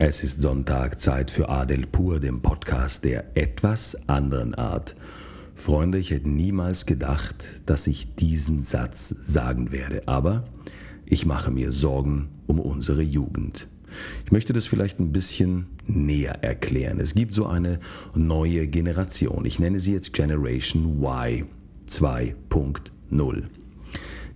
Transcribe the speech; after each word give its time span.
Es 0.00 0.22
ist 0.22 0.40
Sonntag, 0.40 1.00
Zeit 1.00 1.28
für 1.28 1.48
Adel 1.48 1.84
Pur, 1.84 2.20
dem 2.20 2.40
Podcast 2.40 3.02
der 3.02 3.36
etwas 3.36 3.98
anderen 4.08 4.54
Art. 4.54 4.94
Freunde, 5.56 5.98
ich 5.98 6.12
hätte 6.12 6.28
niemals 6.28 6.86
gedacht, 6.86 7.44
dass 7.66 7.88
ich 7.88 8.14
diesen 8.14 8.62
Satz 8.62 9.08
sagen 9.20 9.72
werde, 9.72 10.06
aber 10.06 10.44
ich 11.04 11.26
mache 11.26 11.50
mir 11.50 11.72
Sorgen 11.72 12.28
um 12.46 12.60
unsere 12.60 13.02
Jugend. 13.02 13.66
Ich 14.24 14.30
möchte 14.30 14.52
das 14.52 14.68
vielleicht 14.68 15.00
ein 15.00 15.10
bisschen 15.10 15.66
näher 15.88 16.44
erklären. 16.44 17.00
Es 17.00 17.14
gibt 17.14 17.34
so 17.34 17.46
eine 17.46 17.80
neue 18.14 18.68
Generation. 18.68 19.46
Ich 19.46 19.58
nenne 19.58 19.80
sie 19.80 19.94
jetzt 19.94 20.12
Generation 20.12 21.02
Y 21.02 21.46
2.0. 21.88 23.42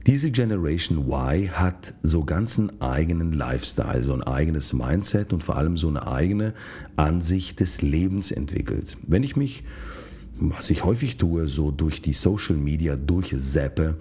Diese 0.07 0.33
Generation 0.33 1.07
Y 1.07 1.49
hat 1.53 1.95
so 2.03 2.25
ganz 2.25 2.59
einen 2.59 2.83
eigenen 2.83 3.33
Lifestyle, 3.33 4.03
so 4.03 4.13
ein 4.13 4.23
eigenes 4.25 4.73
Mindset 4.73 5.33
und 5.33 5.45
vor 5.45 5.57
allem 5.57 5.77
so 5.77 5.87
eine 5.87 6.09
eigene 6.09 6.55
Ansicht 6.97 7.61
des 7.61 7.83
Lebens 7.83 8.33
entwickelt. 8.33 8.97
Wenn 9.07 9.23
ich 9.23 9.37
mich, 9.37 9.63
was 10.41 10.71
ich 10.71 10.85
häufig 10.85 11.19
tue, 11.19 11.47
so 11.47 11.71
durch 11.71 12.03
die 12.03 12.15
Social 12.15 12.57
Media 12.57 12.97
durchseppe 12.97 13.97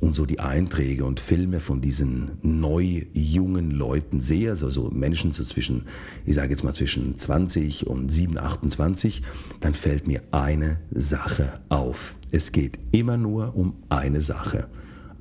und 0.00 0.14
so 0.14 0.24
die 0.24 0.38
Einträge 0.38 1.04
und 1.04 1.18
Filme 1.18 1.58
von 1.58 1.80
diesen 1.80 2.38
neu 2.42 3.06
jungen 3.12 3.72
Leuten 3.72 4.20
sehe, 4.20 4.50
also 4.50 4.70
so 4.70 4.88
Menschen 4.90 5.32
so 5.32 5.42
zwischen, 5.42 5.86
ich 6.26 6.36
sage 6.36 6.50
jetzt 6.50 6.62
mal 6.62 6.72
zwischen 6.72 7.16
20 7.16 7.88
und 7.88 8.08
7, 8.08 8.38
28, 8.38 9.22
dann 9.58 9.74
fällt 9.74 10.06
mir 10.06 10.22
eine 10.30 10.78
Sache 10.92 11.58
auf. 11.70 12.14
Es 12.30 12.52
geht 12.52 12.78
immer 12.92 13.16
nur 13.16 13.56
um 13.56 13.74
eine 13.88 14.20
Sache 14.20 14.68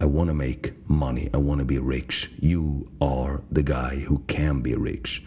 I 0.02 0.06
want 0.06 0.30
to 0.30 0.34
make 0.34 0.74
money. 0.88 1.30
I 1.34 1.38
want 1.38 1.60
to 1.60 1.66
be 1.66 1.78
rich. 1.78 2.32
You 2.40 2.88
are 3.02 3.42
the 3.52 3.64
guy 3.64 4.06
who 4.08 4.20
can 4.28 4.62
be 4.62 4.76
rich. 4.76 5.24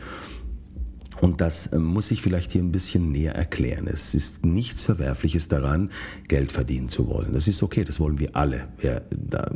Und 1.20 1.40
das 1.40 1.68
äh, 1.68 1.78
muss 1.78 2.10
ich 2.10 2.20
vielleicht 2.20 2.52
hier 2.52 2.62
ein 2.62 2.72
bisschen 2.72 3.12
näher 3.12 3.34
erklären. 3.34 3.86
Es 3.86 4.14
ist 4.14 4.44
nichts 4.44 4.84
Verwerfliches 4.84 5.46
daran, 5.48 5.90
Geld 6.26 6.50
verdienen 6.50 6.88
zu 6.88 7.08
wollen. 7.08 7.32
Das 7.32 7.46
ist 7.46 7.62
okay, 7.62 7.84
das 7.84 8.00
wollen 8.00 8.18
wir 8.18 8.34
alle. 8.34 8.68
Wer 8.78 9.02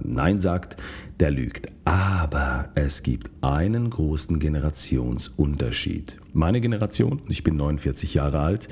Nein 0.05 0.39
sagt, 0.39 0.77
der 1.19 1.33
lügt. 1.33 1.67
Aber 1.85 2.69
es 2.75 3.03
gibt 3.03 3.31
einen 3.41 3.91
großen 3.91 4.39
Generationsunterschied. 4.39 6.19
Meine 6.33 6.61
Generation, 6.61 7.23
ich 7.29 7.43
bin 7.43 7.57
49 7.57 8.15
Jahre 8.15 8.41
alt, 8.41 8.69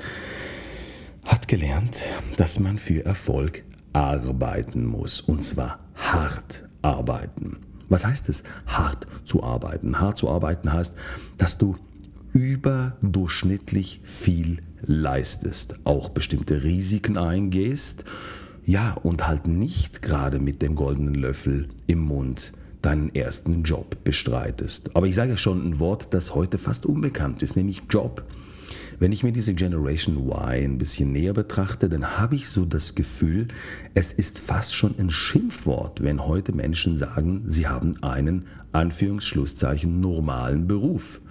hat 1.23 1.47
gelernt, 1.47 2.03
dass 2.37 2.59
man 2.59 2.77
für 2.77 3.03
Erfolg 3.03 3.63
arbeiten 3.95 4.85
muss. 4.85 5.21
Und 5.21 5.41
zwar 5.41 5.79
hart 5.95 6.67
arbeiten. 6.81 7.57
Was 7.87 8.05
heißt 8.05 8.29
es, 8.29 8.43
hart 8.67 9.07
zu 9.23 9.43
arbeiten? 9.43 9.99
Hart 9.99 10.17
zu 10.17 10.29
arbeiten 10.29 10.73
heißt, 10.73 10.95
dass 11.37 11.57
du 11.57 11.75
überdurchschnittlich 12.33 14.01
viel 14.03 14.61
leistest, 14.81 15.75
auch 15.85 16.09
bestimmte 16.09 16.63
Risiken 16.63 17.17
eingehst, 17.17 18.03
ja, 18.65 18.93
und 18.93 19.27
halt 19.27 19.47
nicht 19.47 20.01
gerade 20.01 20.39
mit 20.39 20.61
dem 20.61 20.75
goldenen 20.75 21.13
Löffel 21.13 21.69
im 21.87 21.99
Mund 21.99 22.53
deinen 22.81 23.13
ersten 23.13 23.63
Job 23.63 24.03
bestreitest. 24.03 24.95
Aber 24.95 25.07
ich 25.07 25.15
sage 25.15 25.37
schon 25.37 25.65
ein 25.67 25.79
Wort, 25.79 26.13
das 26.13 26.35
heute 26.35 26.57
fast 26.57 26.85
unbekannt 26.85 27.43
ist, 27.43 27.55
nämlich 27.55 27.83
Job. 27.89 28.23
Wenn 28.97 29.11
ich 29.11 29.23
mir 29.23 29.33
diese 29.33 29.53
Generation 29.53 30.15
Y 30.17 30.63
ein 30.63 30.77
bisschen 30.77 31.11
näher 31.11 31.33
betrachte, 31.33 31.89
dann 31.89 32.17
habe 32.17 32.35
ich 32.35 32.47
so 32.47 32.63
das 32.63 32.95
Gefühl, 32.95 33.49
es 33.93 34.13
ist 34.13 34.39
fast 34.39 34.73
schon 34.73 34.95
ein 34.97 35.09
Schimpfwort, 35.09 36.01
wenn 36.01 36.25
heute 36.25 36.53
Menschen 36.53 36.97
sagen, 36.97 37.43
sie 37.45 37.67
haben 37.67 38.01
einen 38.01 38.45
Anführungsschlusszeichen 38.71 39.99
normalen 39.99 40.67
Beruf. 40.67 41.21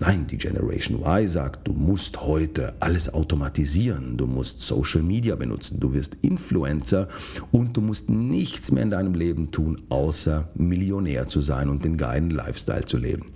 Nein, 0.00 0.26
die 0.26 0.38
Generation 0.38 1.00
Y 1.02 1.28
sagt, 1.28 1.68
du 1.68 1.72
musst 1.74 2.22
heute 2.22 2.74
alles 2.80 3.12
automatisieren, 3.12 4.16
du 4.16 4.26
musst 4.26 4.62
Social 4.62 5.02
Media 5.02 5.36
benutzen, 5.36 5.80
du 5.80 5.92
wirst 5.92 6.16
Influencer 6.22 7.08
und 7.50 7.76
du 7.76 7.82
musst 7.82 8.08
nichts 8.08 8.72
mehr 8.72 8.82
in 8.82 8.90
deinem 8.90 9.14
Leben 9.14 9.50
tun, 9.50 9.82
außer 9.90 10.48
Millionär 10.54 11.26
zu 11.26 11.42
sein 11.42 11.68
und 11.68 11.84
den 11.84 11.98
geilen 11.98 12.30
Lifestyle 12.30 12.84
zu 12.84 12.96
leben. 12.96 13.26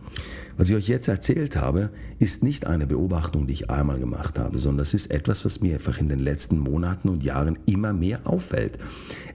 Was 0.56 0.71
ich 0.71 0.75
euch 0.75 0.88
jetzt 0.88 1.09
erzählt 1.09 1.56
habe, 1.56 1.91
ist 2.19 2.43
nicht 2.43 2.66
eine 2.66 2.87
Beobachtung, 2.87 3.47
die 3.47 3.53
ich 3.53 3.71
einmal 3.71 3.99
gemacht 3.99 4.38
habe, 4.38 4.59
sondern 4.59 4.82
es 4.82 4.94
ist 4.94 5.10
etwas, 5.10 5.44
was 5.44 5.60
mir 5.60 5.75
einfach 5.75 5.99
in 5.99 6.09
den 6.09 6.19
letzten 6.19 6.59
Monaten 6.59 7.09
und 7.09 7.22
Jahren 7.22 7.59
immer 7.66 7.93
mehr 7.93 8.21
auffällt. 8.25 8.78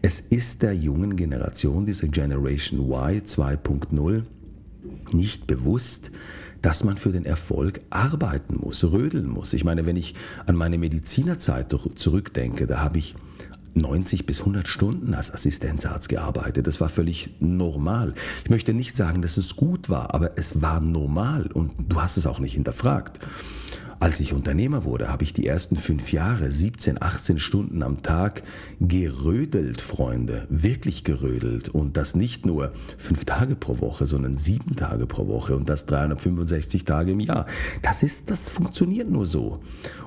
Es 0.02 0.20
ist 0.20 0.64
der 0.64 0.74
jungen 0.74 1.16
Generation, 1.16 1.86
dieser 1.86 2.08
Generation 2.08 2.80
Y 2.80 3.22
2.0, 3.22 4.24
nicht 5.14 5.46
bewusst, 5.46 6.12
dass 6.62 6.84
man 6.84 6.98
für 6.98 7.12
den 7.12 7.26
Erfolg 7.26 7.82
arbeiten 7.90 8.58
muss, 8.60 8.84
rödeln 8.84 9.28
muss. 9.28 9.54
Ich 9.54 9.64
meine, 9.64 9.86
wenn 9.86 9.98
ich 9.98 10.16
an 10.46 10.56
meine 10.56 10.78
Medizinerzeit 10.78 11.76
zurückdenke, 11.96 12.68
da 12.68 12.80
habe 12.80 13.00
ich 13.00 13.16
90 13.74 14.26
bis 14.26 14.40
100 14.42 14.68
Stunden 14.68 15.14
als 15.14 15.34
Assistenzarzt 15.34 16.10
gearbeitet. 16.10 16.68
Das 16.68 16.82
war 16.82 16.90
völlig 16.90 17.30
normal. 17.40 18.14
Ich 18.44 18.50
möchte 18.50 18.74
nicht 18.74 18.96
sagen, 18.96 19.22
dass 19.22 19.38
es 19.38 19.56
gut 19.56 19.90
war, 19.90 20.14
aber 20.14 20.38
es 20.38 20.62
war 20.62 20.80
normal 20.80 21.48
und 21.54 21.72
du 21.90 22.02
hast 22.02 22.18
es 22.18 22.28
auch 22.28 22.40
nicht 22.40 22.54
hinterfragt. 22.54 23.20
Als 24.02 24.20
ich 24.20 24.34
Unternehmer 24.34 24.84
wurde, 24.84 25.10
habe 25.10 25.24
ich 25.24 25.32
die 25.32 25.46
ersten 25.46 25.76
fünf 25.76 26.12
Jahre 26.12 26.52
17, 26.52 27.00
18 27.00 27.38
Stunden 27.38 27.84
am 27.84 28.02
Tag 28.02 28.42
gerödelt, 28.80 29.80
Freunde, 29.80 30.48
wirklich 30.50 31.04
gerödelt. 31.04 31.70
Und 31.70 31.98
das 31.98 32.16
nicht 32.16 32.44
nur 32.44 32.74
fünf 32.98 33.26
Tage 33.26 33.56
pro 33.56 33.80
Woche, 33.80 34.08
sondern 34.08 34.36
sieben 34.38 34.76
Tage 34.76 35.06
pro 35.06 35.28
Woche 35.28 35.56
und 35.56 35.70
das 35.70 35.86
365 35.86 36.84
Tage 36.84 37.12
im 37.12 37.20
Jahr. 37.20 37.46
Das 37.84 38.02
ist, 38.02 38.32
das 38.32 38.50
funktioniert 38.50 39.08
nur 39.08 39.28
so. 39.28 39.62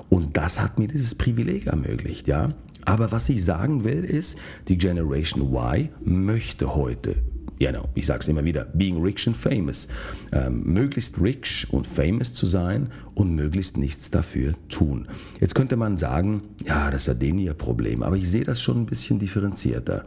Und 0.09 0.35
das 0.35 0.59
hat 0.59 0.77
mir 0.77 0.89
dieses 0.89 1.15
Privileg 1.15 1.67
ermöglicht, 1.67 2.27
ja. 2.27 2.49
Aber 2.85 3.11
was 3.11 3.29
ich 3.29 3.43
sagen 3.43 3.83
will, 3.83 4.03
ist, 4.03 4.37
die 4.67 4.77
Generation 4.77 5.53
Y 5.53 5.89
möchte 6.03 6.75
heute 6.75 7.15
know, 7.59 7.89
ich 7.95 8.05
sage 8.05 8.19
es 8.19 8.27
immer 8.27 8.43
wieder, 8.43 8.65
being 8.73 9.01
rich 9.01 9.27
and 9.27 9.35
famous. 9.35 9.87
Ähm, 10.31 10.63
möglichst 10.63 11.21
rich 11.21 11.67
und 11.71 11.87
famous 11.87 12.33
zu 12.33 12.45
sein 12.45 12.89
und 13.13 13.35
möglichst 13.35 13.77
nichts 13.77 14.11
dafür 14.11 14.53
tun. 14.69 15.07
Jetzt 15.39 15.55
könnte 15.55 15.77
man 15.77 15.97
sagen, 15.97 16.41
ja, 16.65 16.91
das 16.91 17.03
ist 17.03 17.07
ja 17.07 17.13
denen 17.13 17.39
ihr 17.39 17.53
Problem, 17.53 18.03
aber 18.03 18.17
ich 18.17 18.29
sehe 18.29 18.43
das 18.43 18.61
schon 18.61 18.81
ein 18.81 18.85
bisschen 18.85 19.19
differenzierter 19.19 20.05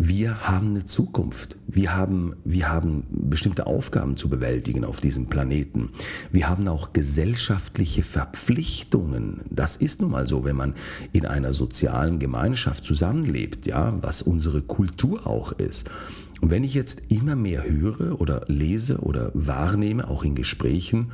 wir 0.00 0.48
haben 0.48 0.68
eine 0.68 0.84
Zukunft. 0.84 1.56
Wir 1.66 1.94
haben, 1.96 2.36
wir 2.44 2.70
haben 2.70 3.02
bestimmte 3.10 3.66
Aufgaben 3.66 4.16
zu 4.16 4.28
bewältigen 4.28 4.84
auf 4.84 5.00
diesem 5.00 5.26
Planeten. 5.26 5.90
Wir 6.30 6.48
haben 6.48 6.68
auch 6.68 6.92
gesellschaftliche 6.92 8.04
Verpflichtungen. 8.04 9.40
Das 9.50 9.74
ist 9.76 10.00
nun 10.00 10.12
mal 10.12 10.28
so, 10.28 10.44
wenn 10.44 10.54
man 10.54 10.74
in 11.12 11.26
einer 11.26 11.52
sozialen 11.52 12.20
Gemeinschaft 12.20 12.84
zusammenlebt, 12.84 13.66
ja, 13.66 13.98
was 14.00 14.22
unsere 14.22 14.62
Kultur 14.62 15.26
auch 15.26 15.50
ist. 15.50 15.90
Und 16.40 16.50
wenn 16.50 16.62
ich 16.62 16.74
jetzt 16.74 17.02
immer 17.08 17.34
mehr 17.34 17.68
höre 17.68 18.20
oder 18.20 18.44
lese 18.46 18.98
oder 18.98 19.32
wahrnehme, 19.34 20.06
auch 20.06 20.22
in 20.22 20.36
Gesprächen, 20.36 21.10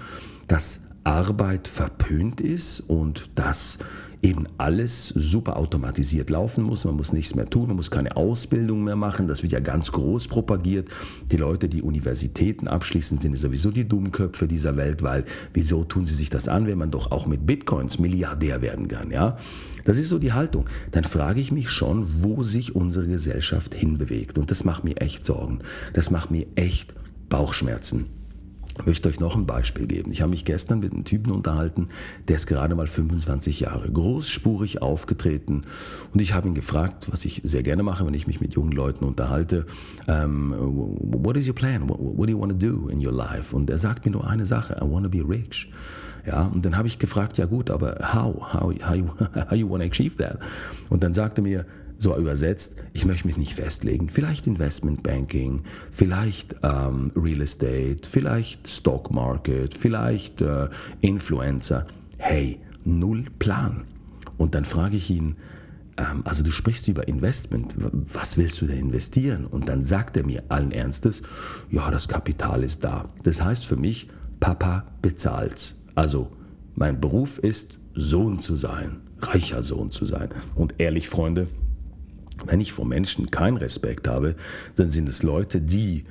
dass 0.47 0.83
Arbeit 1.05 1.69
verpönt 1.69 2.43
ist 2.43 2.81
und 2.81 3.31
dass 3.35 3.79
eben 4.25 4.49
alles 4.57 5.09
super 5.09 5.59
automatisiert 5.59 6.31
laufen 6.31 6.65
muss. 6.65 6.87
Man 6.87 6.97
muss 6.97 7.13
nichts 7.13 7.35
mehr 7.35 7.45
tun, 7.45 7.69
man 7.69 7.77
muss 7.77 7.91
keine 7.91 8.17
Ausbildung 8.17 8.83
mehr 8.83 8.97
machen. 8.97 9.29
Das 9.29 9.43
wird 9.43 9.53
ja 9.53 9.61
ganz 9.61 9.93
groß 9.93 10.29
propagiert. 10.29 10.89
Die 11.31 11.37
Leute, 11.37 11.69
die 11.69 11.83
Universitäten 11.83 12.67
abschließen, 12.67 13.19
sind 13.19 13.39
sowieso 13.39 13.71
die 13.71 13.87
Dummköpfe 13.87 14.49
dieser 14.49 14.77
Welt, 14.77 15.03
weil 15.03 15.25
wieso 15.53 15.85
tun 15.85 16.07
sie 16.07 16.15
sich 16.15 16.31
das 16.31 16.49
an, 16.49 16.67
wenn 16.67 16.79
man 16.79 16.91
doch 16.91 17.13
auch 17.13 17.27
mit 17.27 17.47
Bitcoins 17.47 17.99
Milliardär 17.99 18.63
werden 18.63 18.89
kann, 18.89 19.11
ja? 19.11 19.37
Das 19.85 19.99
ist 19.99 20.09
so 20.09 20.19
die 20.19 20.33
Haltung. 20.33 20.65
Dann 20.93 21.05
frage 21.05 21.41
ich 21.41 21.53
mich 21.53 21.69
schon, 21.69 22.07
wo 22.23 22.43
sich 22.43 22.75
unsere 22.75 23.07
Gesellschaft 23.07 23.75
hinbewegt. 23.75 24.39
Und 24.39 24.51
das 24.51 24.65
macht 24.65 24.85
mir 24.85 24.97
echt 24.97 25.27
Sorgen. 25.27 25.59
Das 25.93 26.11
macht 26.11 26.31
mir 26.31 26.47
echt 26.55 26.95
Bauchschmerzen. 27.29 28.07
Ich 28.79 28.87
möchte 28.87 29.09
euch 29.09 29.21
noch 29.21 29.37
ein 29.37 29.47
Beispiel 29.47 29.87
geben. 29.87 30.11
Ich 30.11 30.21
habe 30.21 30.31
mich 30.31 30.45
gestern 30.45 30.81
mit 30.81 30.93
einem 30.93 31.05
Typen 31.05 31.31
unterhalten, 31.31 31.89
der 32.27 32.37
ist 32.37 32.47
gerade 32.47 32.75
mal 32.75 32.89
25 32.89 33.61
Jahre 33.61 33.91
großspurig 33.91 34.83
aufgetreten 34.83 35.63
und 36.13 36.21
ich 36.21 36.35
habe 36.35 36.49
ihn 36.49 36.55
gefragt, 36.55 37.07
was 37.11 37.25
ich 37.25 37.41
sehr 37.45 37.63
gerne 37.63 37.83
mache, 37.83 38.05
wenn 38.05 38.15
ich 38.15 38.27
mich 38.27 38.41
mit 38.41 38.55
jungen 38.55 38.73
Leuten 38.73 39.05
unterhalte, 39.05 39.67
um, 40.07 40.53
ähm, 40.53 40.55
what 40.57 41.37
is 41.37 41.47
your 41.47 41.55
plan? 41.55 41.89
What, 41.89 41.99
what 42.01 42.27
do 42.29 42.33
you 42.33 42.41
want 42.41 42.53
to 42.53 42.59
do 42.59 42.89
in 42.89 43.05
your 43.05 43.13
life? 43.13 43.55
Und 43.55 43.71
er 43.71 43.79
sagt 43.79 44.05
mir 44.05 44.13
nur 44.13 44.29
eine 44.29 44.45
Sache, 44.45 44.77
I 44.83 44.85
want 44.85 45.05
to 45.05 45.11
be 45.11 45.27
rich. 45.27 45.71
Ja, 46.27 46.47
und 46.47 46.65
dann 46.65 46.77
habe 46.77 46.89
ich 46.89 46.99
gefragt, 46.99 47.37
ja 47.39 47.47
gut, 47.47 47.71
aber 47.71 47.99
how? 48.15 48.55
How, 48.55 48.63
how, 48.63 48.95
you, 48.95 49.07
how 49.51 49.53
you 49.53 49.69
want 49.71 49.83
to 49.83 49.89
achieve 49.89 50.17
that? 50.17 50.39
Und 50.89 51.03
dann 51.03 51.15
sagte 51.15 51.43
er 51.43 51.45
mir, 51.45 51.67
so 51.99 52.17
übersetzt, 52.17 52.77
ich 52.93 53.05
möchte 53.05 53.27
mich 53.27 53.37
nicht 53.37 53.55
festlegen. 53.55 54.09
Vielleicht 54.09 54.47
Investment 54.47 55.03
Banking, 55.03 55.63
vielleicht 55.91 56.57
ähm, 56.63 57.13
Real 57.17 57.41
Estate, 57.41 58.09
vielleicht 58.09 58.69
Stock 58.69 59.11
Market, 59.11 59.75
vielleicht 59.75 60.43
äh, 60.43 60.69
Influencer. 61.01 61.87
Hey, 62.19 62.61
null 62.85 63.25
Plan. 63.39 63.85
Und 64.37 64.55
dann 64.55 64.65
frage 64.65 64.97
ich 64.97 65.11
ihn, 65.11 65.37
ähm, 65.97 66.23
also 66.25 66.43
du 66.43 66.51
sprichst 66.51 66.89
über 66.89 67.09
Investment, 67.09 67.75
was 67.79 68.37
willst 68.37 68.61
du 68.61 68.67
denn 68.67 68.79
investieren? 68.79 69.47
Und 69.47 69.69
dann 69.69 69.85
sagt 69.85 70.17
er 70.17 70.25
mir 70.25 70.43
allen 70.49 70.73
Ernstes, 70.73 71.23
ja, 71.71 71.91
das 71.91 72.09
Kapital 72.09 72.65
ist 72.65 72.85
da. 72.85 73.09
Das 73.23 73.43
heißt 73.43 73.65
für 73.65 73.77
mich, 73.77 74.09
Papa 74.41 74.87
bezahlt's. 75.01 75.83
Also, 75.95 76.31
mein 76.75 77.01
Beruf 77.01 77.39
ist, 77.39 77.79
Sohn 77.95 78.41
zu 78.41 78.57
sein, 78.57 79.01
reicher 79.21 79.63
Sohn 79.63 79.91
zu 79.91 80.07
sein. 80.07 80.31
Und 80.57 80.75
ehrlich, 80.79 81.09
Freunde, 81.09 81.47
wenn 82.47 82.61
ich 82.61 82.73
vor 82.73 82.87
Menschen 82.87 83.31
keinen 83.31 83.57
Respekt 83.57 84.09
habe, 84.09 84.37
dann 84.77 84.91
sind 84.91 85.09
es 85.09 85.23
Leute, 85.23 85.61
die 85.61 86.05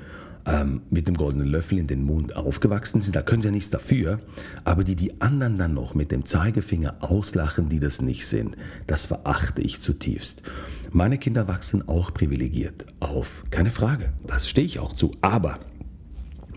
ähm, 0.46 0.82
mit 0.90 1.08
dem 1.08 1.16
goldenen 1.16 1.48
Löffel 1.48 1.78
in 1.78 1.88
den 1.88 2.04
Mund 2.04 2.36
aufgewachsen 2.36 3.02
sind, 3.02 3.16
da 3.16 3.22
können 3.22 3.42
sie 3.42 3.48
ja 3.48 3.54
nichts 3.54 3.70
dafür, 3.70 4.20
aber 4.64 4.84
die 4.84 4.96
die 4.96 5.22
anderen 5.22 5.58
dann 5.58 5.74
noch 5.74 5.96
mit 5.96 6.12
dem 6.12 6.26
Zeigefinger 6.26 6.98
auslachen, 7.00 7.70
die 7.70 7.80
das 7.80 8.02
nicht 8.02 8.28
sind, 8.28 8.58
das 8.88 9.06
verachte 9.06 9.62
ich 9.62 9.80
zutiefst. 9.80 10.44
Meine 10.92 11.18
Kinder 11.18 11.48
wachsen 11.48 11.88
auch 11.88 12.14
privilegiert 12.14 12.86
auf, 13.00 13.44
keine 13.50 13.72
Frage, 13.72 14.14
das 14.28 14.50
stehe 14.50 14.66
ich 14.66 14.80
auch 14.80 14.94
zu, 14.94 15.16
aber 15.22 15.60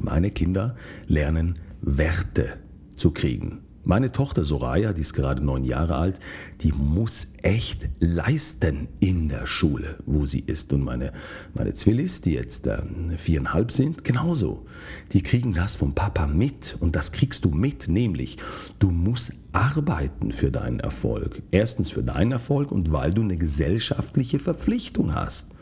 meine 0.00 0.30
Kinder 0.30 0.76
lernen 1.06 1.58
Werte 1.80 2.58
zu 2.96 3.12
kriegen. 3.12 3.65
Meine 3.88 4.10
Tochter 4.10 4.42
Soraya, 4.42 4.92
die 4.92 5.02
ist 5.02 5.14
gerade 5.14 5.44
neun 5.44 5.62
Jahre 5.62 5.94
alt, 5.94 6.18
die 6.62 6.72
muss 6.72 7.28
echt 7.42 7.88
leisten 8.00 8.88
in 8.98 9.28
der 9.28 9.46
Schule, 9.46 9.98
wo 10.06 10.26
sie 10.26 10.40
ist. 10.40 10.72
Und 10.72 10.82
meine, 10.82 11.12
meine 11.54 11.72
Zwillis, 11.72 12.20
die 12.20 12.32
jetzt 12.32 12.66
äh, 12.66 12.82
viereinhalb 13.16 13.70
sind, 13.70 14.02
genauso. 14.02 14.66
Die 15.12 15.22
kriegen 15.22 15.52
das 15.52 15.76
vom 15.76 15.94
Papa 15.94 16.26
mit. 16.26 16.76
Und 16.80 16.96
das 16.96 17.12
kriegst 17.12 17.44
du 17.44 17.50
mit, 17.50 17.86
nämlich 17.86 18.38
du 18.80 18.90
musst 18.90 19.34
arbeiten 19.52 20.32
für 20.32 20.50
deinen 20.50 20.80
Erfolg. 20.80 21.40
Erstens 21.52 21.92
für 21.92 22.02
deinen 22.02 22.32
Erfolg 22.32 22.72
und 22.72 22.90
weil 22.90 23.14
du 23.14 23.22
eine 23.22 23.36
gesellschaftliche 23.36 24.40
Verpflichtung 24.40 25.14
hast. 25.14 25.52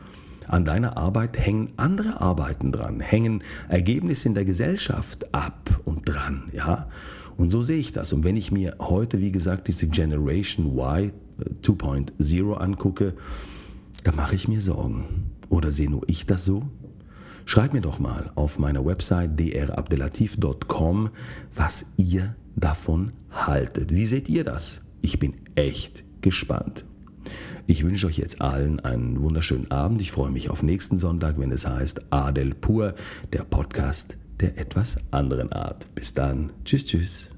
An 0.48 0.64
deiner 0.64 0.96
Arbeit 0.96 1.38
hängen 1.38 1.72
andere 1.76 2.22
Arbeiten 2.22 2.72
dran, 2.72 3.00
hängen 3.00 3.42
Ergebnisse 3.68 4.28
in 4.28 4.34
der 4.34 4.44
Gesellschaft 4.46 5.34
ab 5.34 5.80
und 5.84 6.08
dran, 6.08 6.50
ja. 6.52 6.88
Und 7.36 7.50
so 7.50 7.62
sehe 7.62 7.78
ich 7.78 7.92
das. 7.92 8.12
Und 8.12 8.24
wenn 8.24 8.36
ich 8.36 8.52
mir 8.52 8.76
heute, 8.80 9.20
wie 9.20 9.32
gesagt, 9.32 9.68
diese 9.68 9.88
Generation 9.88 10.78
Y 10.78 11.12
2.0 11.62 12.52
äh, 12.52 12.56
angucke, 12.56 13.14
dann 14.04 14.16
mache 14.16 14.34
ich 14.34 14.48
mir 14.48 14.60
Sorgen. 14.60 15.30
Oder 15.48 15.70
sehe 15.70 15.90
nur 15.90 16.02
ich 16.06 16.26
das 16.26 16.44
so? 16.44 16.64
Schreibt 17.46 17.74
mir 17.74 17.80
doch 17.80 17.98
mal 17.98 18.30
auf 18.36 18.58
meiner 18.58 18.84
Website 18.84 19.38
drabdelatif.com, 19.38 21.10
was 21.54 21.86
ihr 21.96 22.36
davon 22.56 23.12
haltet. 23.30 23.92
Wie 23.92 24.06
seht 24.06 24.28
ihr 24.28 24.44
das? 24.44 24.80
Ich 25.02 25.18
bin 25.18 25.34
echt 25.54 26.04
gespannt. 26.22 26.86
Ich 27.66 27.84
wünsche 27.84 28.06
euch 28.06 28.18
jetzt 28.18 28.40
allen 28.40 28.80
einen 28.80 29.20
wunderschönen 29.20 29.70
Abend. 29.70 30.00
Ich 30.00 30.12
freue 30.12 30.30
mich 30.30 30.50
auf 30.50 30.62
nächsten 30.62 30.98
Sonntag, 30.98 31.38
wenn 31.38 31.52
es 31.52 31.66
heißt 31.66 32.12
Adel 32.12 32.54
Pur, 32.54 32.94
der 33.32 33.44
Podcast 33.44 34.16
der 34.40 34.58
etwas 34.58 34.98
anderen 35.10 35.52
Art. 35.52 35.86
Bis 35.94 36.14
dann. 36.14 36.52
Tschüss, 36.64 36.86
tschüss. 36.86 37.33